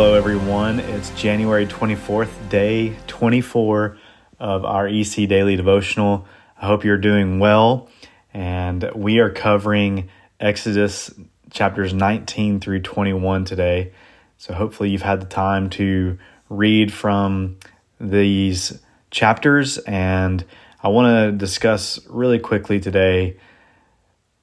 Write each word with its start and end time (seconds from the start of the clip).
Hello, 0.00 0.14
everyone. 0.14 0.80
It's 0.80 1.10
January 1.10 1.66
24th, 1.66 2.48
day 2.48 2.96
24 3.06 3.98
of 4.38 4.64
our 4.64 4.88
EC 4.88 5.28
Daily 5.28 5.56
Devotional. 5.56 6.26
I 6.58 6.68
hope 6.68 6.86
you're 6.86 6.96
doing 6.96 7.38
well. 7.38 7.90
And 8.32 8.90
we 8.94 9.18
are 9.18 9.28
covering 9.28 10.08
Exodus 10.40 11.12
chapters 11.50 11.92
19 11.92 12.60
through 12.60 12.80
21 12.80 13.44
today. 13.44 13.92
So 14.38 14.54
hopefully, 14.54 14.88
you've 14.88 15.02
had 15.02 15.20
the 15.20 15.26
time 15.26 15.68
to 15.68 16.16
read 16.48 16.94
from 16.94 17.58
these 18.00 18.80
chapters. 19.10 19.76
And 19.76 20.42
I 20.82 20.88
want 20.88 21.08
to 21.08 21.30
discuss 21.36 22.00
really 22.08 22.38
quickly 22.38 22.80
today 22.80 23.36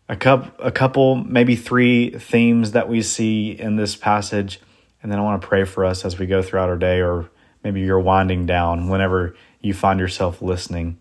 a 0.07 0.15
couple, 0.15 0.51
a 0.63 0.71
couple, 0.71 1.15
maybe 1.15 1.55
three 1.55 2.11
themes 2.11 2.73
that 2.73 2.87
we 2.87 3.01
see 3.01 3.59
in 3.59 3.75
this 3.75 3.95
passage, 3.95 4.59
and 5.01 5.11
then 5.11 5.19
I 5.19 5.23
want 5.23 5.41
to 5.41 5.47
pray 5.47 5.63
for 5.63 5.85
us 5.85 6.05
as 6.05 6.17
we 6.17 6.25
go 6.25 6.41
throughout 6.41 6.69
our 6.69 6.77
day, 6.77 7.01
or 7.01 7.29
maybe 7.63 7.81
you're 7.81 7.99
winding 7.99 8.45
down 8.45 8.89
whenever 8.89 9.35
you 9.61 9.73
find 9.73 9.99
yourself 9.99 10.41
listening. 10.41 10.99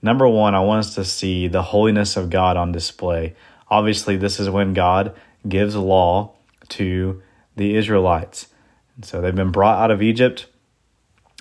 Number 0.00 0.26
one, 0.26 0.54
I 0.54 0.60
want 0.60 0.80
us 0.80 0.94
to 0.96 1.04
see 1.04 1.46
the 1.46 1.62
holiness 1.62 2.16
of 2.16 2.30
God 2.30 2.56
on 2.56 2.72
display. 2.72 3.34
Obviously, 3.68 4.16
this 4.16 4.40
is 4.40 4.50
when 4.50 4.74
God 4.74 5.14
gives 5.48 5.76
law 5.76 6.32
to 6.70 7.22
the 7.56 7.76
Israelites. 7.76 8.48
And 8.96 9.04
so 9.04 9.20
they've 9.20 9.34
been 9.34 9.52
brought 9.52 9.78
out 9.78 9.90
of 9.90 10.02
Egypt. 10.02 10.46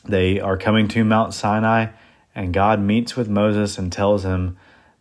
They 0.06 0.40
are 0.40 0.58
coming 0.58 0.88
to 0.90 1.04
Mount 1.04 1.34
Sinai, 1.34 1.88
and 2.34 2.54
God 2.54 2.80
meets 2.80 3.16
with 3.16 3.28
Moses 3.30 3.78
and 3.78 3.92
tells 3.92 4.24
him 4.24 4.58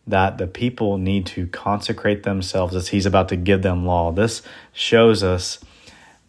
that 0.07 0.37
the 0.37 0.47
people 0.47 0.97
need 0.97 1.25
to 1.27 1.47
consecrate 1.47 2.23
themselves 2.23 2.75
as 2.75 2.89
he's 2.89 3.05
about 3.05 3.29
to 3.29 3.35
give 3.35 3.61
them 3.61 3.85
law. 3.85 4.11
This 4.11 4.41
shows 4.73 5.23
us 5.23 5.59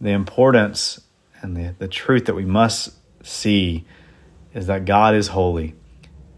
the 0.03 0.11
importance 0.11 1.01
and 1.41 1.57
the, 1.57 1.75
the 1.79 1.89
truth 1.89 2.27
that 2.27 2.35
we 2.35 2.45
must 2.45 2.93
see 3.25 3.87
is 4.53 4.67
that 4.67 4.85
God 4.85 5.15
is 5.15 5.29
holy. 5.29 5.75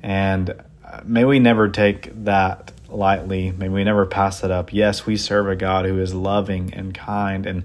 And 0.02 0.50
uh, 0.84 1.00
may 1.04 1.24
we 1.24 1.38
never 1.38 1.70
take 1.70 2.24
that 2.24 2.72
lightly. 2.90 3.52
May 3.52 3.70
we 3.70 3.82
never 3.82 4.04
pass 4.04 4.42
that 4.42 4.50
up. 4.50 4.72
Yes, 4.72 5.06
we 5.06 5.16
serve 5.16 5.48
a 5.48 5.56
God 5.56 5.86
who 5.86 5.98
is 5.98 6.14
loving 6.14 6.74
and 6.74 6.94
kind 6.94 7.46
and 7.46 7.64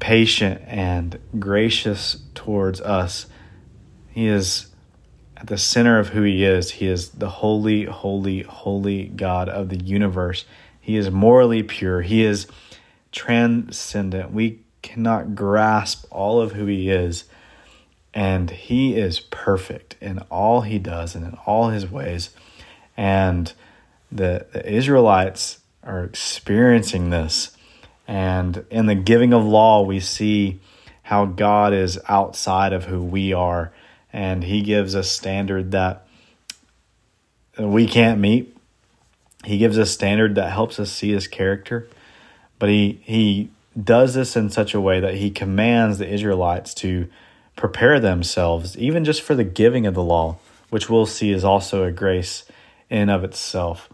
patient 0.00 0.60
and 0.66 1.16
gracious 1.38 2.20
towards 2.34 2.80
us. 2.80 3.26
He 4.10 4.26
is 4.26 4.66
at 5.36 5.46
the 5.46 5.58
center 5.58 6.00
of 6.00 6.08
who 6.08 6.22
he 6.22 6.44
is. 6.44 6.72
He 6.72 6.88
is 6.88 7.10
the 7.10 7.28
holy, 7.28 7.84
holy, 7.84 8.42
holy 8.42 9.04
God 9.06 9.48
of 9.48 9.68
the 9.68 9.78
universe. 9.78 10.44
He 10.80 10.96
is 10.96 11.08
morally 11.08 11.62
pure. 11.62 12.02
He 12.02 12.24
is 12.24 12.48
transcendent. 13.12 14.32
We 14.32 14.61
cannot 14.82 15.34
grasp 15.34 16.04
all 16.10 16.40
of 16.40 16.52
who 16.52 16.66
he 16.66 16.90
is. 16.90 17.24
And 18.14 18.50
he 18.50 18.96
is 18.96 19.20
perfect 19.20 19.96
in 20.00 20.18
all 20.30 20.60
he 20.60 20.78
does 20.78 21.14
and 21.14 21.24
in 21.24 21.34
all 21.46 21.68
his 21.70 21.90
ways. 21.90 22.30
And 22.96 23.52
the, 24.10 24.46
the 24.52 24.70
Israelites 24.70 25.60
are 25.82 26.04
experiencing 26.04 27.10
this. 27.10 27.56
And 28.06 28.66
in 28.70 28.86
the 28.86 28.94
giving 28.94 29.32
of 29.32 29.44
law, 29.44 29.82
we 29.82 29.98
see 30.00 30.60
how 31.04 31.24
God 31.24 31.72
is 31.72 31.98
outside 32.08 32.72
of 32.72 32.84
who 32.84 33.02
we 33.02 33.32
are 33.32 33.72
and 34.12 34.44
he 34.44 34.62
gives 34.62 34.94
a 34.94 35.02
standard 35.02 35.70
that 35.72 36.06
we 37.58 37.86
can't 37.86 38.20
meet. 38.20 38.54
He 39.44 39.58
gives 39.58 39.78
a 39.78 39.86
standard 39.86 40.34
that 40.34 40.52
helps 40.52 40.78
us 40.78 40.92
see 40.92 41.12
his 41.12 41.26
character, 41.26 41.88
but 42.58 42.68
he 42.68 43.00
he 43.02 43.50
does 43.80 44.14
this 44.14 44.36
in 44.36 44.50
such 44.50 44.74
a 44.74 44.80
way 44.80 45.00
that 45.00 45.14
he 45.14 45.30
commands 45.30 45.98
the 45.98 46.08
Israelites 46.08 46.74
to 46.74 47.08
prepare 47.56 48.00
themselves 48.00 48.76
even 48.78 49.04
just 49.04 49.22
for 49.22 49.34
the 49.34 49.44
giving 49.44 49.86
of 49.86 49.94
the 49.94 50.02
law, 50.02 50.38
which 50.70 50.88
we'll 50.88 51.06
see 51.06 51.30
is 51.30 51.44
also 51.44 51.84
a 51.84 51.92
grace 51.92 52.44
in 52.90 53.08
of 53.08 53.24
itself. 53.24 53.88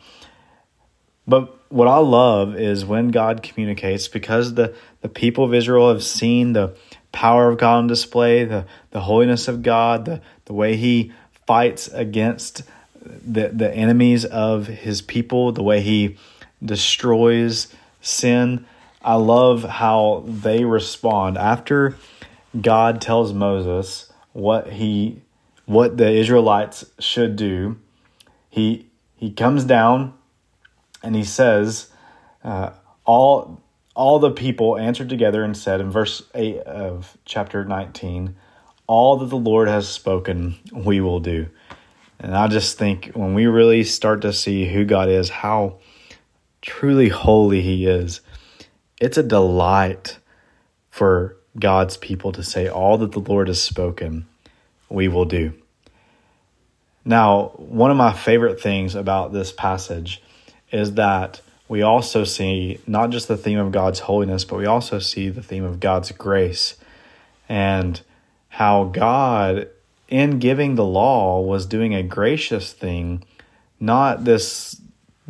But 1.27 1.55
what 1.71 1.89
I 1.89 1.99
love 1.99 2.57
is 2.57 2.85
when 2.85 3.09
God 3.09 3.43
communicates 3.43 4.09
because 4.09 4.55
the 4.55 4.75
the 5.01 5.09
people 5.09 5.45
of 5.45 5.55
Israel 5.55 5.89
have 5.91 6.03
seen 6.03 6.53
the 6.53 6.77
power 7.13 7.49
of 7.49 7.59
God 7.59 7.79
on 7.79 7.87
display, 7.87 8.45
the, 8.45 8.67
the 8.91 9.03
holiness 9.03 9.49
of 9.49 9.63
God, 9.63 10.05
the, 10.05 10.21
the 10.47 10.53
way 10.53 10.77
he 10.77 11.13
fights 11.47 11.89
against 11.89 12.63
the, 13.03 13.49
the 13.49 13.73
enemies 13.73 14.25
of 14.25 14.67
his 14.67 15.01
people, 15.01 15.53
the 15.53 15.63
way 15.63 15.81
he 15.81 16.17
destroys 16.65 17.69
sin. 18.01 18.67
I 19.03 19.15
love 19.15 19.65
how 19.65 20.25
they 20.27 20.65
respond 20.65 21.39
after 21.39 21.97
God 22.61 23.01
tells 23.01 23.33
Moses 23.33 24.13
what 24.33 24.73
he 24.73 25.23
what 25.67 25.99
the 25.99 26.11
Israelites 26.11 26.85
should 26.99 27.37
do. 27.37 27.79
He 28.51 28.87
he 29.17 29.31
comes 29.31 29.65
down 29.65 30.15
and 31.03 31.15
he 31.15 31.25
says, 31.25 31.89
uh, 32.43 32.71
"All 33.05 33.61
all 33.99 34.21
the 34.21 34.31
people 34.31 34.79
answered 34.79 35.09
together 35.09 35.43
and 35.43 35.57
said 35.57 35.81
in 35.81 35.91
verse 35.91 36.23
8 36.33 36.59
of 36.59 37.19
chapter 37.25 37.65
19, 37.65 38.37
All 38.87 39.17
that 39.17 39.27
the 39.27 39.37
Lord 39.37 39.67
has 39.67 39.89
spoken, 39.89 40.55
we 40.73 41.01
will 41.01 41.19
do. 41.19 41.49
And 42.21 42.37
I 42.37 42.47
just 42.47 42.79
think 42.79 43.11
when 43.15 43.35
we 43.35 43.47
really 43.47 43.83
start 43.83 44.23
to 44.23 44.33
see 44.33 44.67
who 44.67 44.85
God 44.85 45.09
is, 45.09 45.29
how 45.29 45.79
truly 46.63 47.09
holy 47.09 47.61
He 47.61 47.87
is, 47.87 48.21
it's 49.01 49.17
a 49.17 49.23
delight 49.23 50.19
for 50.91 51.37
God's 51.59 51.97
people 51.97 52.33
to 52.33 52.43
say, 52.43 52.69
All 52.69 52.99
that 52.99 53.13
the 53.13 53.21
Lord 53.21 53.49
has 53.49 53.61
spoken, 53.61 54.27
we 54.89 55.09
will 55.09 55.25
do. 55.25 55.53
Now, 57.05 57.53
one 57.57 57.91
of 57.91 57.97
my 57.97 58.13
favorite 58.13 58.61
things 58.61 58.95
about 58.95 59.33
this 59.33 59.53
passage 59.53 60.23
is 60.71 60.95
that 60.95 61.41
we 61.69 61.83
also 61.83 62.25
see 62.25 62.81
not 62.87 63.11
just 63.11 63.29
the 63.29 63.37
theme 63.37 63.59
of 63.59 63.73
God's 63.73 64.01
holiness, 64.01 64.45
but 64.45 64.59
we 64.59 64.67
also 64.67 64.99
see 64.99 65.29
the 65.29 65.43
theme 65.43 65.65
of 65.65 65.81
God's 65.81 66.13
grace 66.13 66.77
and 67.49 68.01
how 68.49 68.85
God, 68.85 69.69
in 70.09 70.39
giving 70.39 70.75
the 70.75 70.85
law, 70.85 71.41
was 71.41 71.67
doing 71.67 71.95
a 71.95 72.03
gracious 72.03 72.73
thing, 72.73 73.25
not 73.79 74.25
this 74.25 74.81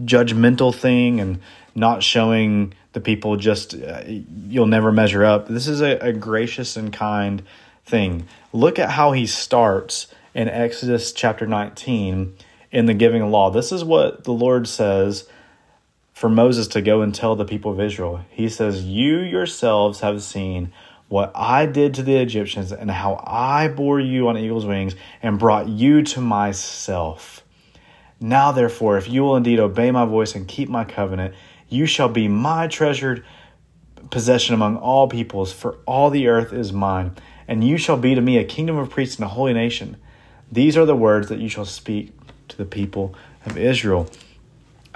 judgmental 0.02 0.74
thing 0.74 1.20
and 1.20 1.40
not 1.74 2.02
showing 2.02 2.72
the 2.92 3.00
people 3.00 3.36
just 3.36 3.74
uh, 3.74 4.02
you'll 4.06 4.66
never 4.66 4.92
measure 4.92 5.24
up. 5.24 5.48
This 5.48 5.68
is 5.68 5.80
a, 5.80 5.96
a 5.98 6.12
gracious 6.12 6.76
and 6.76 6.92
kind 6.92 7.42
thing. 7.84 8.28
Look 8.52 8.78
at 8.78 8.90
how 8.90 9.12
he 9.12 9.26
starts 9.26 10.08
in 10.34 10.48
Exodus 10.48 11.12
chapter 11.12 11.46
19 11.46 12.34
in 12.70 12.86
the 12.86 12.94
giving 12.94 13.30
law. 13.30 13.50
This 13.50 13.72
is 13.72 13.84
what 13.84 14.24
the 14.24 14.32
Lord 14.32 14.68
says 14.68 15.28
for 16.12 16.28
Moses 16.28 16.66
to 16.68 16.82
go 16.82 17.00
and 17.00 17.14
tell 17.14 17.36
the 17.36 17.44
people 17.44 17.72
of 17.72 17.80
Israel. 17.80 18.24
He 18.30 18.48
says, 18.48 18.84
You 18.84 19.18
yourselves 19.18 20.00
have 20.00 20.22
seen 20.22 20.72
what 21.08 21.32
I 21.34 21.66
did 21.66 21.94
to 21.94 22.02
the 22.02 22.16
Egyptians 22.16 22.72
and 22.72 22.90
how 22.90 23.22
I 23.26 23.68
bore 23.68 24.00
you 24.00 24.28
on 24.28 24.36
eagle's 24.36 24.66
wings 24.66 24.94
and 25.22 25.38
brought 25.38 25.68
you 25.68 26.02
to 26.02 26.20
myself. 26.20 27.44
Now, 28.20 28.52
therefore, 28.52 28.98
if 28.98 29.08
you 29.08 29.22
will 29.22 29.36
indeed 29.36 29.60
obey 29.60 29.90
my 29.90 30.04
voice 30.04 30.34
and 30.34 30.46
keep 30.46 30.68
my 30.68 30.84
covenant, 30.84 31.34
you 31.68 31.86
shall 31.86 32.08
be 32.08 32.28
my 32.28 32.66
treasured 32.66 33.24
possession 34.10 34.54
among 34.54 34.76
all 34.76 35.08
peoples, 35.08 35.52
for 35.52 35.78
all 35.86 36.10
the 36.10 36.28
earth 36.28 36.52
is 36.52 36.72
mine, 36.72 37.14
and 37.46 37.62
you 37.62 37.76
shall 37.76 37.96
be 37.96 38.14
to 38.14 38.20
me 38.20 38.38
a 38.38 38.44
kingdom 38.44 38.76
of 38.76 38.90
priests 38.90 39.16
and 39.16 39.24
a 39.24 39.28
holy 39.28 39.52
nation. 39.52 39.96
These 40.50 40.76
are 40.76 40.86
the 40.86 40.96
words 40.96 41.28
that 41.28 41.38
you 41.38 41.48
shall 41.48 41.66
speak 41.66 42.12
to 42.48 42.56
the 42.56 42.64
people 42.64 43.14
of 43.44 43.58
Israel. 43.58 44.08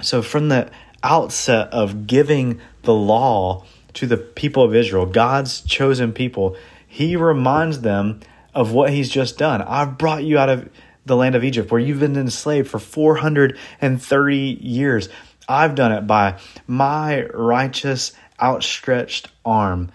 So, 0.01 0.21
from 0.21 0.49
the 0.49 0.71
outset 1.03 1.69
of 1.71 2.07
giving 2.07 2.59
the 2.83 2.93
law 2.93 3.65
to 3.93 4.07
the 4.07 4.17
people 4.17 4.63
of 4.63 4.73
Israel, 4.73 5.05
God's 5.05 5.61
chosen 5.61 6.13
people, 6.13 6.55
he 6.87 7.15
reminds 7.15 7.81
them 7.81 8.21
of 8.53 8.71
what 8.71 8.91
he's 8.91 9.09
just 9.09 9.37
done. 9.37 9.61
I've 9.61 9.97
brought 9.97 10.23
you 10.23 10.37
out 10.37 10.49
of 10.49 10.69
the 11.05 11.15
land 11.15 11.35
of 11.35 11.43
Egypt 11.43 11.71
where 11.71 11.81
you've 11.81 11.99
been 11.99 12.15
enslaved 12.15 12.69
for 12.69 12.79
430 12.79 14.37
years. 14.37 15.09
I've 15.47 15.75
done 15.75 15.91
it 15.91 16.07
by 16.07 16.39
my 16.67 17.25
righteous, 17.27 18.13
outstretched 18.41 19.29
arm. 19.45 19.91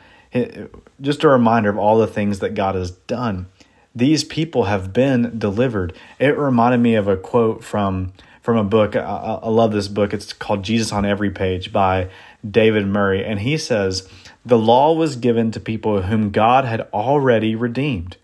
just 1.01 1.25
a 1.25 1.29
reminder 1.29 1.71
of 1.71 1.79
all 1.79 1.99
the 1.99 2.07
things 2.07 2.41
that 2.41 2.55
God 2.55 2.75
has 2.75 2.91
done. 2.91 3.47
These 3.95 4.25
people 4.25 4.65
have 4.65 4.93
been 4.93 5.39
delivered. 5.39 5.93
It 6.19 6.39
reminded 6.39 6.79
me 6.79 6.95
of 6.95 7.09
a 7.09 7.17
quote 7.17 7.65
from 7.65 8.13
from 8.49 8.57
a 8.57 8.65
book. 8.65 8.97
I, 8.97 9.01
I 9.01 9.49
love 9.49 9.73
this 9.73 9.89
book. 9.89 10.15
It's 10.15 10.33
called 10.33 10.63
Jesus 10.63 10.91
on 10.91 11.05
Every 11.05 11.31
Page 11.31 11.71
by 11.71 12.09
David 12.49 12.87
Murray. 12.87 13.23
And 13.23 13.41
he 13.41 13.59
says, 13.59 14.09
The 14.47 14.57
law 14.57 14.95
was 14.95 15.17
given 15.17 15.51
to 15.51 15.61
people 15.61 16.03
whom 16.03 16.31
God 16.31 16.65
had 16.65 16.83
already 16.93 17.55
redeemed. 17.55 18.17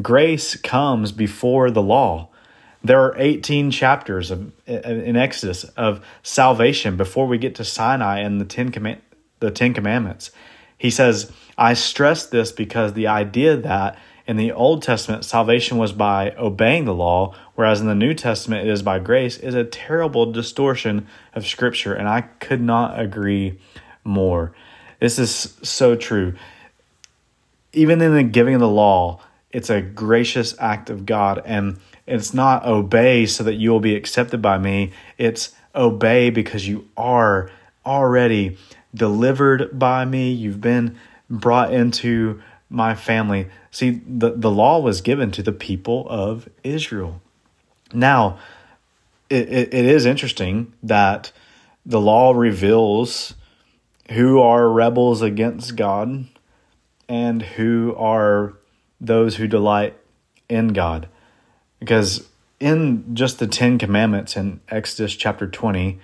Grace 0.00 0.56
comes 0.56 1.12
before 1.12 1.70
the 1.70 1.82
law. 1.82 2.30
There 2.86 3.00
are 3.00 3.14
18 3.16 3.72
chapters 3.72 4.30
of, 4.30 4.52
in 4.66 5.16
Exodus 5.16 5.64
of 5.76 6.04
salvation 6.22 6.96
before 6.96 7.26
we 7.26 7.36
get 7.36 7.56
to 7.56 7.64
Sinai 7.64 8.20
and 8.20 8.40
the 8.40 8.44
Ten, 8.44 8.70
Command, 8.70 9.00
the 9.40 9.50
Ten 9.50 9.74
Commandments. 9.74 10.30
He 10.78 10.90
says, 10.90 11.32
I 11.58 11.74
stress 11.74 12.26
this 12.26 12.52
because 12.52 12.92
the 12.92 13.08
idea 13.08 13.56
that 13.56 13.98
in 14.26 14.36
the 14.36 14.52
Old 14.52 14.82
Testament, 14.82 15.24
salvation 15.24 15.78
was 15.78 15.92
by 15.92 16.32
obeying 16.38 16.84
the 16.84 16.94
law, 16.94 17.34
whereas 17.56 17.80
in 17.80 17.88
the 17.88 17.94
New 17.94 18.14
Testament, 18.14 18.68
it 18.68 18.70
is 18.70 18.82
by 18.82 19.00
grace, 19.00 19.36
is 19.36 19.54
a 19.54 19.64
terrible 19.64 20.30
distortion 20.30 21.08
of 21.34 21.44
Scripture. 21.44 21.92
And 21.92 22.08
I 22.08 22.20
could 22.20 22.60
not 22.60 23.00
agree 23.00 23.58
more. 24.04 24.52
This 25.00 25.18
is 25.18 25.56
so 25.62 25.96
true. 25.96 26.34
Even 27.72 28.00
in 28.00 28.14
the 28.14 28.22
giving 28.22 28.54
of 28.54 28.60
the 28.60 28.68
law, 28.68 29.20
it's 29.50 29.70
a 29.70 29.80
gracious 29.80 30.54
act 30.60 30.90
of 30.90 31.04
God. 31.06 31.42
And 31.44 31.78
it's 32.06 32.32
not 32.32 32.64
obey 32.66 33.26
so 33.26 33.42
that 33.44 33.54
you 33.54 33.70
will 33.70 33.80
be 33.80 33.96
accepted 33.96 34.40
by 34.40 34.58
me. 34.58 34.92
It's 35.18 35.52
obey 35.74 36.30
because 36.30 36.66
you 36.66 36.88
are 36.96 37.50
already 37.84 38.56
delivered 38.94 39.78
by 39.78 40.04
me. 40.04 40.30
You've 40.30 40.60
been 40.60 40.98
brought 41.28 41.72
into 41.72 42.40
my 42.70 42.94
family. 42.94 43.48
See, 43.70 44.02
the, 44.06 44.30
the 44.30 44.50
law 44.50 44.80
was 44.80 45.00
given 45.00 45.30
to 45.32 45.42
the 45.42 45.52
people 45.52 46.06
of 46.08 46.48
Israel. 46.64 47.20
Now, 47.92 48.38
it, 49.28 49.48
it, 49.48 49.74
it 49.74 49.84
is 49.84 50.06
interesting 50.06 50.72
that 50.82 51.32
the 51.84 52.00
law 52.00 52.32
reveals 52.32 53.34
who 54.10 54.40
are 54.40 54.68
rebels 54.68 55.22
against 55.22 55.76
God 55.76 56.26
and 57.08 57.42
who 57.42 57.94
are 57.96 58.54
those 59.00 59.36
who 59.36 59.46
delight 59.46 59.96
in 60.48 60.68
God. 60.68 61.08
Because 61.80 62.26
in 62.58 63.14
just 63.14 63.38
the 63.38 63.46
Ten 63.46 63.78
Commandments 63.78 64.36
in 64.36 64.60
Exodus 64.68 65.14
chapter 65.14 65.46
20, 65.46 65.98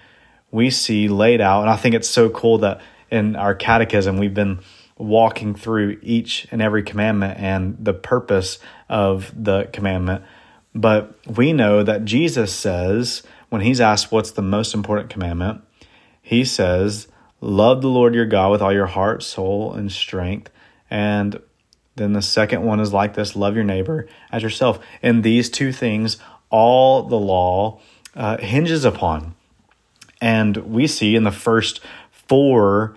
we 0.51 0.71
see 0.71 1.09
laid 1.09 1.41
out, 1.41 1.63
and 1.63 1.71
I 1.71 1.77
think 1.77 1.95
it's 1.95 2.09
so 2.09 2.29
cool 2.29 2.59
that 2.59 2.81
in 3.11 3.37
our 3.37 3.55
catechism 3.55 4.19
we've 4.19 4.35
been 4.35 4.61
walking 4.97 5.55
through 5.55 5.99
each 6.03 6.47
and 6.51 6.63
every 6.63 6.83
commandment 6.83 7.39
and 7.39 7.77
the 7.81 7.95
purpose 7.95 8.59
of 8.89 9.33
the 9.35 9.65
commandment. 9.73 10.23
But 10.75 11.19
we 11.27 11.53
know 11.53 11.83
that 11.83 12.05
Jesus 12.05 12.53
says, 12.53 13.23
when 13.49 13.63
he's 13.63 13.81
asked 13.81 14.13
what's 14.13 14.31
the 14.31 14.43
most 14.43 14.75
important 14.75 15.11
commandment, 15.11 15.63
he 16.23 16.45
says, 16.45 17.09
Love 17.41 17.83
the 17.83 17.89
Lord 17.89 18.15
your 18.15 18.25
God 18.25 18.53
with 18.53 18.63
all 18.63 18.73
your 18.73 18.87
heart, 18.87 19.23
soul, 19.23 19.75
and 19.75 19.91
strength. 19.91 20.51
And 20.89 21.41
then 21.97 22.12
the 22.12 22.23
second 22.23 22.62
one 22.62 22.81
is 22.81 22.93
like 22.93 23.15
this 23.15 23.37
love 23.37 23.55
your 23.55 23.65
neighbor 23.65 24.09
as 24.31 24.43
yourself. 24.43 24.79
And 25.03 25.23
these 25.23 25.50
two 25.50 25.73
things, 25.73 26.19
all 26.50 27.03
the 27.03 27.19
law 27.19 27.81
uh, 28.15 28.39
hinges 28.39 28.85
upon. 28.85 29.35
And 30.21 30.56
we 30.59 30.87
see 30.87 31.17
in 31.17 31.25
the 31.25 31.33
first 31.33 31.81
four 32.11 32.97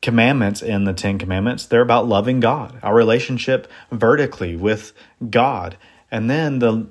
commandments 0.00 0.62
in 0.62 0.84
the 0.84 0.92
Ten 0.92 1.18
Commandments, 1.18 1.66
they're 1.66 1.82
about 1.82 2.06
loving 2.06 2.40
God, 2.40 2.78
our 2.82 2.94
relationship 2.94 3.70
vertically 3.90 4.56
with 4.56 4.92
God. 5.28 5.76
And 6.10 6.30
then 6.30 6.58
the 6.58 6.86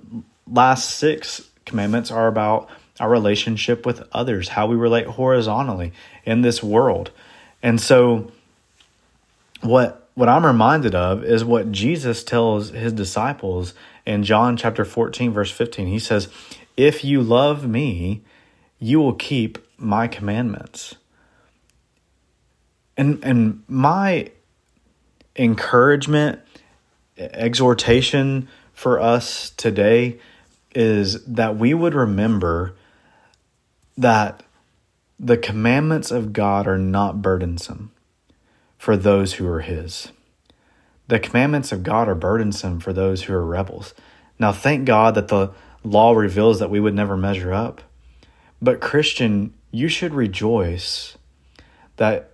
last 0.46 0.92
six 0.92 1.50
commandments 1.66 2.12
are 2.12 2.28
about 2.28 2.70
our 3.00 3.10
relationship 3.10 3.86
with 3.86 4.04
others, 4.12 4.50
how 4.50 4.68
we 4.68 4.76
relate 4.76 5.08
horizontally 5.08 5.94
in 6.26 6.42
this 6.42 6.64
world. 6.64 7.12
And 7.62 7.80
so 7.80 8.32
what 9.62 10.07
what 10.18 10.28
I'm 10.28 10.48
reminded 10.48 10.96
of 10.96 11.24
is 11.24 11.46
what 11.46 11.72
Jesus 11.72 12.24
tells 12.24 12.72
his 12.72 12.92
disciples 12.92 13.76
in 14.04 14.24
John 14.24 14.58
chapter 14.58 14.84
14 14.84 15.32
verse 15.32 15.52
15. 15.52 15.86
He 15.86 16.00
says, 16.00 16.28
"If 16.76 17.06
you 17.06 17.22
love 17.22 17.68
me, 17.68 18.24
you 18.80 19.00
will 19.00 19.14
keep 19.14 19.60
my 19.78 20.08
commandments." 20.08 20.96
And 22.98 23.20
and 23.22 23.62
my 23.68 24.32
encouragement, 25.36 26.40
exhortation 27.16 28.48
for 28.74 29.00
us 29.00 29.52
today 29.52 30.18
is 30.74 31.24
that 31.26 31.58
we 31.58 31.76
would 31.76 31.94
remember 31.94 32.74
that 33.96 34.42
the 35.20 35.38
commandments 35.38 36.10
of 36.10 36.34
God 36.34 36.66
are 36.66 36.80
not 36.80 37.22
burdensome 37.22 37.92
for 38.78 38.98
those 38.98 39.34
who 39.34 39.48
are 39.48 39.62
His. 39.62 40.12
The 41.08 41.20
commandments 41.20 41.72
of 41.72 41.84
God 41.84 42.08
are 42.08 42.16
burdensome 42.16 42.80
for 42.80 42.94
those 42.94 43.24
who 43.24 43.34
are 43.34 43.46
rebels. 43.46 43.94
Now, 44.40 44.52
thank 44.52 44.86
God 44.86 45.16
that 45.16 45.30
the 45.30 45.52
law 45.84 46.14
reveals 46.14 46.60
that 46.60 46.70
we 46.70 46.80
would 46.80 46.94
never 46.94 47.16
measure 47.16 47.54
up. 47.54 47.82
But, 48.62 48.82
Christian, 48.82 49.54
you 49.72 49.88
should 49.88 50.14
rejoice 50.14 51.18
that 51.96 52.32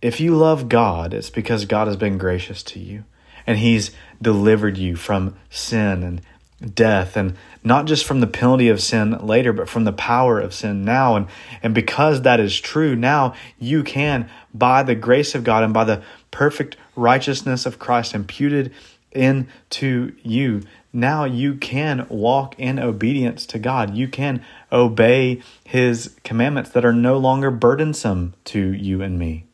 if 0.00 0.20
you 0.20 0.36
love 0.36 0.68
God, 0.68 1.14
it's 1.14 1.30
because 1.30 1.64
God 1.64 1.86
has 1.86 1.96
been 1.96 2.18
gracious 2.18 2.62
to 2.64 2.78
you 2.78 3.04
and 3.46 3.58
He's 3.58 3.90
delivered 4.20 4.76
you 4.76 4.94
from 4.94 5.34
sin 5.50 6.02
and 6.02 6.74
death 6.74 7.16
and 7.16 7.34
not 7.68 7.86
just 7.86 8.04
from 8.04 8.20
the 8.20 8.26
penalty 8.26 8.68
of 8.68 8.82
sin 8.82 9.12
later 9.24 9.52
but 9.52 9.68
from 9.68 9.84
the 9.84 9.92
power 9.92 10.40
of 10.40 10.52
sin 10.52 10.84
now. 10.84 11.14
And 11.14 11.26
and 11.62 11.74
because 11.74 12.22
that 12.22 12.40
is 12.40 12.58
true 12.58 12.96
now 12.96 13.34
you 13.58 13.84
can 13.84 14.28
by 14.52 14.82
the 14.82 14.94
grace 14.94 15.34
of 15.34 15.44
God 15.44 15.62
and 15.62 15.72
by 15.72 15.84
the 15.84 16.02
perfect 16.30 16.76
righteousness 16.96 17.66
of 17.66 17.78
Christ 17.78 18.14
imputed 18.14 18.72
into 19.12 20.14
you 20.22 20.62
now 20.92 21.24
you 21.24 21.54
can 21.54 22.06
walk 22.08 22.58
in 22.58 22.78
obedience 22.78 23.46
to 23.46 23.58
God. 23.58 23.94
You 23.94 24.08
can 24.08 24.44
obey 24.72 25.42
his 25.64 26.16
commandments 26.24 26.70
that 26.70 26.84
are 26.84 26.92
no 26.92 27.18
longer 27.18 27.50
burdensome 27.50 28.34
to 28.46 28.72
you 28.72 29.02
and 29.02 29.18
me. 29.18 29.44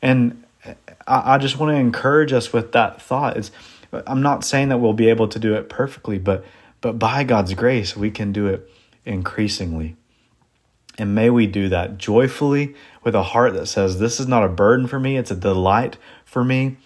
And 0.00 0.42
I, 1.06 1.34
I 1.34 1.38
just 1.38 1.58
want 1.58 1.70
to 1.70 1.76
encourage 1.76 2.32
us 2.32 2.52
with 2.52 2.72
that 2.72 3.00
thought. 3.00 3.36
It's 3.36 3.50
I'm 4.06 4.22
not 4.22 4.44
saying 4.44 4.70
that 4.70 4.78
we'll 4.78 4.92
be 4.92 5.08
able 5.08 5.28
to 5.28 5.38
do 5.38 5.54
it 5.54 5.68
perfectly, 5.68 6.18
but 6.18 6.44
but 6.84 6.98
by 6.98 7.24
God's 7.24 7.54
grace, 7.54 7.96
we 7.96 8.10
can 8.10 8.30
do 8.30 8.46
it 8.46 8.70
increasingly. 9.06 9.96
And 10.98 11.14
may 11.14 11.30
we 11.30 11.46
do 11.46 11.70
that 11.70 11.96
joyfully 11.96 12.74
with 13.02 13.14
a 13.14 13.22
heart 13.22 13.54
that 13.54 13.68
says, 13.68 13.98
This 13.98 14.20
is 14.20 14.28
not 14.28 14.44
a 14.44 14.50
burden 14.50 14.86
for 14.86 15.00
me, 15.00 15.16
it's 15.16 15.30
a 15.30 15.34
delight 15.34 15.96
for 16.26 16.44
me. 16.44 16.76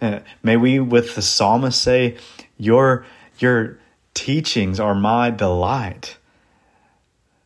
Uh, 0.00 0.18
may 0.42 0.56
we, 0.56 0.80
with 0.80 1.14
the 1.14 1.22
psalmist, 1.22 1.80
say, 1.80 2.16
Your, 2.58 3.06
your 3.38 3.78
teachings 4.12 4.80
are 4.80 4.92
my 4.92 5.30
delight. 5.30 6.16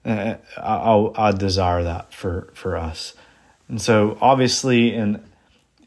Uh, 0.02 0.36
I, 0.56 1.10
I 1.14 1.32
desire 1.32 1.82
that 1.82 2.14
for, 2.14 2.48
for 2.54 2.78
us. 2.78 3.12
And 3.68 3.82
so, 3.82 4.16
obviously, 4.22 4.94
in 4.94 5.22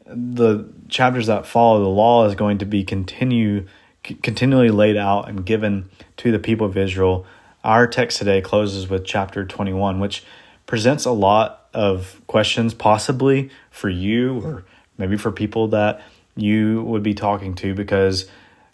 the 0.06 0.72
chapters 0.88 1.26
that 1.26 1.46
follow, 1.46 1.82
the 1.82 1.88
law 1.88 2.26
is 2.26 2.36
going 2.36 2.58
to 2.58 2.64
be 2.64 2.84
continue 2.84 3.66
continually 4.02 4.70
laid 4.70 4.96
out 4.96 5.28
and 5.28 5.44
given 5.44 5.88
to 6.18 6.32
the 6.32 6.38
people 6.38 6.66
of 6.66 6.76
Israel. 6.76 7.26
Our 7.64 7.86
text 7.86 8.18
today 8.18 8.40
closes 8.40 8.88
with 8.88 9.04
chapter 9.04 9.44
21, 9.44 10.00
which 10.00 10.24
presents 10.66 11.04
a 11.04 11.12
lot 11.12 11.68
of 11.72 12.20
questions, 12.26 12.74
possibly 12.74 13.50
for 13.70 13.88
you 13.88 14.40
or 14.40 14.64
maybe 14.98 15.16
for 15.16 15.30
people 15.30 15.68
that 15.68 16.02
you 16.34 16.82
would 16.82 17.02
be 17.02 17.14
talking 17.14 17.54
to, 17.56 17.74
because 17.74 18.26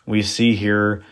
we 0.06 0.22
see 0.22 0.54
here 0.54 1.04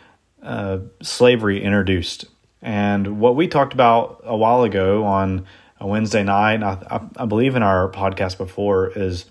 uh, 0.42 0.78
slavery 1.02 1.62
introduced. 1.62 2.25
And 2.62 3.20
what 3.20 3.37
we 3.37 3.46
talked 3.49 3.75
about 3.75 4.23
a 4.25 4.37
while 4.37 4.62
ago 4.62 5.04
on 5.04 5.46
a 5.78 5.87
Wednesday 5.87 6.25
night, 6.25 6.62
I, 6.62 7.06
I 7.16 7.26
believe 7.26 7.54
in 7.54 7.62
our 7.62 7.90
podcast 7.90 8.38
before, 8.38 8.88
is 8.88 9.26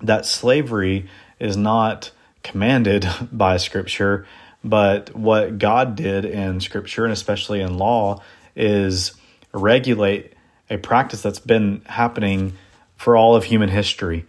that 0.00 0.24
slavery 0.24 1.08
is 1.38 1.56
not 1.56 2.10
commanded 2.42 3.08
by 3.32 3.56
Scripture, 3.56 4.26
but 4.64 5.14
what 5.14 5.58
God 5.58 5.96
did 5.96 6.24
in 6.24 6.60
Scripture 6.60 7.04
and 7.04 7.12
especially 7.12 7.60
in 7.60 7.78
law 7.78 8.22
is 8.54 9.14
regulate 9.52 10.34
a 10.70 10.78
practice 10.78 11.22
that's 11.22 11.38
been 11.40 11.82
happening 11.86 12.54
for 12.96 13.16
all 13.16 13.34
of 13.34 13.44
human 13.44 13.68
history. 13.68 14.26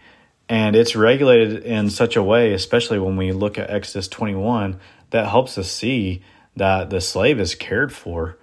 And 0.48 0.76
it's 0.76 0.94
regulated 0.94 1.62
in 1.62 1.88
such 1.88 2.16
a 2.16 2.22
way, 2.22 2.52
especially 2.52 2.98
when 2.98 3.16
we 3.16 3.32
look 3.32 3.58
at 3.58 3.70
Exodus 3.70 4.08
21, 4.08 4.78
that 5.10 5.28
helps 5.28 5.56
us 5.56 5.70
see 5.70 6.22
that 6.56 6.90
the 6.90 7.00
slave 7.00 7.40
is 7.40 7.54
cared 7.54 7.92
for 7.92 8.36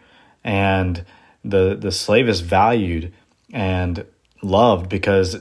and 0.44 1.06
the, 1.44 1.76
the 1.80 1.92
slave 1.92 2.28
is 2.28 2.42
valued 2.42 3.14
and 3.54 4.06
loved 4.42 4.90
because 4.90 5.38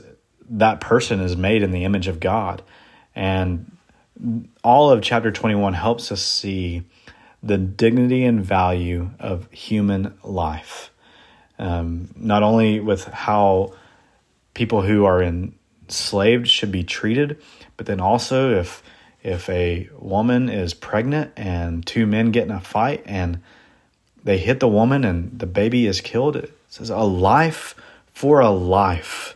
that 0.49 0.81
person 0.81 1.19
is 1.19 1.35
made 1.35 1.63
in 1.63 1.71
the 1.71 1.83
image 1.83 2.07
of 2.07 2.19
God. 2.19 2.61
And 3.15 3.70
all 4.63 4.91
of 4.91 5.01
chapter 5.01 5.31
21 5.31 5.73
helps 5.73 6.11
us 6.11 6.21
see 6.21 6.83
the 7.43 7.57
dignity 7.57 8.23
and 8.23 8.43
value 8.43 9.11
of 9.19 9.51
human 9.51 10.13
life. 10.23 10.91
Um, 11.57 12.09
not 12.15 12.43
only 12.43 12.79
with 12.79 13.05
how 13.05 13.73
people 14.53 14.81
who 14.81 15.05
are 15.05 15.21
enslaved 15.21 16.47
should 16.47 16.71
be 16.71 16.83
treated, 16.83 17.41
but 17.77 17.85
then 17.85 17.99
also 17.99 18.53
if 18.53 18.83
if 19.23 19.47
a 19.49 19.87
woman 19.99 20.49
is 20.49 20.73
pregnant 20.73 21.31
and 21.37 21.85
two 21.85 22.07
men 22.07 22.31
get 22.31 22.45
in 22.45 22.51
a 22.51 22.59
fight 22.59 23.03
and 23.05 23.39
they 24.23 24.39
hit 24.39 24.59
the 24.59 24.67
woman 24.67 25.03
and 25.03 25.37
the 25.37 25.45
baby 25.45 25.85
is 25.85 26.01
killed, 26.01 26.35
it 26.35 26.51
says 26.69 26.89
a 26.89 26.97
life 26.97 27.75
for 28.07 28.39
a 28.39 28.49
life. 28.49 29.35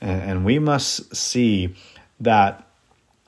And, 0.00 0.22
and 0.22 0.44
we 0.44 0.60
must 0.60 1.14
see 1.14 1.74
that 2.20 2.68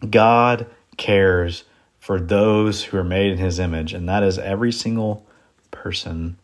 God 0.08 0.66
cares 0.98 1.64
for 1.98 2.20
those 2.20 2.84
who 2.84 2.98
are 2.98 3.04
made 3.04 3.32
in 3.32 3.38
his 3.38 3.58
image, 3.58 3.94
and 3.94 4.06
that 4.08 4.22
is 4.22 4.38
every 4.38 4.72
single 4.72 5.26
person 5.70 6.36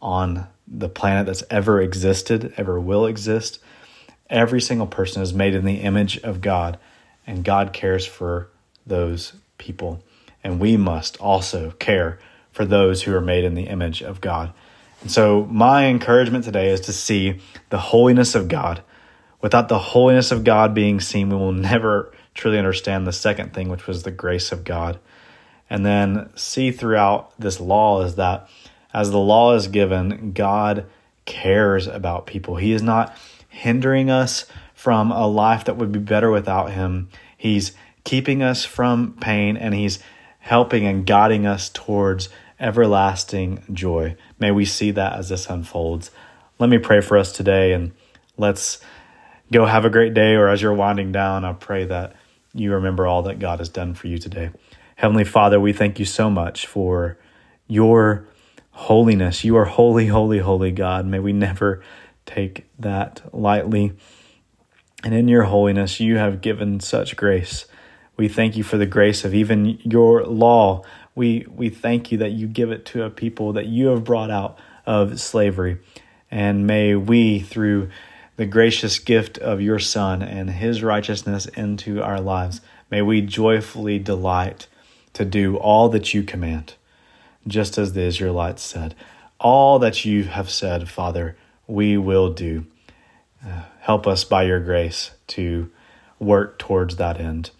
on 0.00 0.46
the 0.66 0.88
planet 0.88 1.26
that's 1.26 1.44
ever 1.50 1.80
existed, 1.80 2.54
ever 2.56 2.80
will 2.80 3.04
exist. 3.04 3.58
Every 4.30 4.60
single 4.60 4.86
person 4.86 5.22
is 5.22 5.34
made 5.34 5.54
in 5.54 5.64
the 5.64 5.80
image 5.80 6.18
of 6.18 6.40
God, 6.40 6.78
and 7.26 7.44
God 7.44 7.72
cares 7.72 8.06
for 8.06 8.48
those 8.86 9.34
people. 9.58 10.02
And 10.42 10.60
we 10.60 10.76
must 10.76 11.18
also 11.18 11.72
care 11.72 12.18
for 12.52 12.64
those 12.64 13.02
who 13.02 13.14
are 13.14 13.20
made 13.20 13.44
in 13.44 13.54
the 13.54 13.68
image 13.68 14.02
of 14.02 14.20
God. 14.20 14.52
And 15.02 15.10
so, 15.10 15.46
my 15.50 15.86
encouragement 15.86 16.44
today 16.44 16.70
is 16.70 16.80
to 16.82 16.92
see 16.92 17.40
the 17.70 17.78
holiness 17.78 18.34
of 18.34 18.48
God. 18.48 18.82
Without 19.40 19.68
the 19.68 19.78
holiness 19.78 20.30
of 20.30 20.44
God 20.44 20.74
being 20.74 21.00
seen, 21.00 21.30
we 21.30 21.36
will 21.36 21.52
never 21.52 22.12
truly 22.34 22.58
understand 22.58 23.06
the 23.06 23.12
second 23.12 23.54
thing, 23.54 23.68
which 23.68 23.86
was 23.86 24.02
the 24.02 24.10
grace 24.10 24.52
of 24.52 24.64
God. 24.64 24.98
And 25.68 25.86
then 25.86 26.30
see 26.34 26.72
throughout 26.72 27.32
this 27.38 27.60
law 27.60 28.02
is 28.02 28.16
that 28.16 28.48
as 28.92 29.10
the 29.10 29.18
law 29.18 29.54
is 29.54 29.68
given, 29.68 30.32
God 30.32 30.86
cares 31.24 31.86
about 31.86 32.26
people. 32.26 32.56
He 32.56 32.72
is 32.72 32.82
not 32.82 33.16
hindering 33.48 34.10
us 34.10 34.46
from 34.74 35.12
a 35.12 35.26
life 35.26 35.64
that 35.64 35.76
would 35.76 35.92
be 35.92 35.98
better 35.98 36.30
without 36.30 36.72
Him. 36.72 37.08
He's 37.36 37.72
keeping 38.04 38.42
us 38.42 38.64
from 38.64 39.14
pain 39.20 39.56
and 39.56 39.74
He's 39.74 40.00
helping 40.40 40.86
and 40.86 41.06
guiding 41.06 41.46
us 41.46 41.68
towards 41.68 42.28
everlasting 42.58 43.62
joy. 43.72 44.16
May 44.38 44.50
we 44.50 44.64
see 44.64 44.90
that 44.90 45.14
as 45.14 45.28
this 45.28 45.48
unfolds. 45.48 46.10
Let 46.58 46.68
me 46.68 46.78
pray 46.78 47.00
for 47.00 47.16
us 47.16 47.32
today 47.32 47.72
and 47.72 47.92
let's 48.36 48.80
go 49.52 49.66
have 49.66 49.84
a 49.84 49.90
great 49.90 50.14
day. 50.14 50.34
Or 50.34 50.48
as 50.48 50.62
you're 50.62 50.72
winding 50.72 51.12
down, 51.12 51.44
I 51.44 51.52
pray 51.52 51.84
that 51.86 52.14
you 52.54 52.72
remember 52.72 53.06
all 53.06 53.22
that 53.22 53.38
God 53.38 53.58
has 53.58 53.68
done 53.68 53.94
for 53.94 54.06
you 54.08 54.18
today. 54.18 54.50
Heavenly 54.96 55.24
Father, 55.24 55.58
we 55.60 55.72
thank 55.72 55.98
you 55.98 56.04
so 56.04 56.28
much 56.30 56.66
for 56.66 57.18
your 57.66 58.26
holiness. 58.72 59.44
You 59.44 59.56
are 59.56 59.64
holy, 59.64 60.06
holy, 60.06 60.38
holy 60.38 60.72
God. 60.72 61.06
May 61.06 61.18
we 61.18 61.32
never 61.32 61.82
take 62.26 62.66
that 62.78 63.22
lightly. 63.32 63.92
And 65.02 65.14
in 65.14 65.28
your 65.28 65.44
holiness, 65.44 66.00
you 66.00 66.16
have 66.16 66.40
given 66.40 66.80
such 66.80 67.16
grace. 67.16 67.64
We 68.16 68.28
thank 68.28 68.56
you 68.56 68.62
for 68.62 68.76
the 68.76 68.86
grace 68.86 69.24
of 69.24 69.34
even 69.34 69.78
your 69.82 70.24
law. 70.24 70.82
We, 71.14 71.46
we 71.48 71.70
thank 71.70 72.12
you 72.12 72.18
that 72.18 72.32
you 72.32 72.46
give 72.46 72.70
it 72.70 72.84
to 72.86 73.04
a 73.04 73.10
people 73.10 73.54
that 73.54 73.66
you 73.66 73.88
have 73.88 74.04
brought 74.04 74.30
out 74.30 74.58
of 74.84 75.18
slavery. 75.18 75.78
And 76.30 76.66
may 76.66 76.94
we, 76.94 77.40
through 77.40 77.88
the 78.40 78.46
gracious 78.46 78.98
gift 78.98 79.36
of 79.36 79.60
your 79.60 79.78
Son 79.78 80.22
and 80.22 80.48
his 80.48 80.82
righteousness 80.82 81.44
into 81.44 82.02
our 82.02 82.18
lives, 82.18 82.62
may 82.90 83.02
we 83.02 83.20
joyfully 83.20 83.98
delight 83.98 84.66
to 85.12 85.26
do 85.26 85.58
all 85.58 85.90
that 85.90 86.14
you 86.14 86.22
command, 86.22 86.72
just 87.46 87.76
as 87.76 87.92
the 87.92 88.00
Israelites 88.00 88.62
said. 88.62 88.94
All 89.38 89.78
that 89.80 90.06
you 90.06 90.24
have 90.24 90.48
said, 90.48 90.88
Father, 90.88 91.36
we 91.66 91.98
will 91.98 92.32
do. 92.32 92.64
Uh, 93.46 93.64
help 93.80 94.06
us 94.06 94.24
by 94.24 94.44
your 94.44 94.60
grace 94.60 95.10
to 95.26 95.70
work 96.18 96.58
towards 96.58 96.96
that 96.96 97.20
end. 97.20 97.50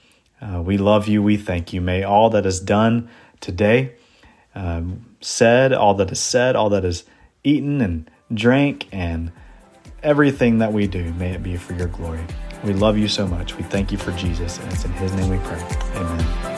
Uh, 0.41 0.63
we 0.63 0.79
love 0.79 1.07
you. 1.07 1.23
We 1.23 1.37
thank 1.37 1.75
you. 1.75 1.83
May 1.83 2.05
all 2.05 2.31
that 2.31 2.47
is 2.47 2.59
done 2.59 3.11
today, 3.43 3.97
um, 4.55 5.05
said, 5.21 5.75
all 5.75 5.93
that 5.97 6.11
is 6.11 6.21
said, 6.21 6.57
all 6.57 6.71
that 6.71 6.87
is 6.87 7.05
eaten 7.45 7.83
and 7.83 8.11
drank, 8.33 8.89
and 8.91 9.31
everything 10.03 10.59
that 10.59 10.73
we 10.73 10.87
do, 10.87 11.13
may 11.15 11.33
it 11.33 11.43
be 11.43 11.57
for 11.57 11.75
your 11.75 11.89
glory. 11.89 12.25
We 12.65 12.73
love 12.73 12.99
you 12.99 13.09
so 13.09 13.27
much. 13.27 13.57
We 13.57 13.63
thank 13.65 13.91
you 13.91 13.99
for 13.99 14.13
Jesus, 14.13 14.59
and 14.59 14.73
it's 14.73 14.85
in 14.85 14.93
his 14.93 15.13
name 15.15 15.31
we 15.31 15.39
pray. 15.39 15.61
Amen. 15.95 16.50